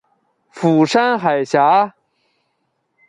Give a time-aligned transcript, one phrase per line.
[0.49, 1.93] 釜山海峡。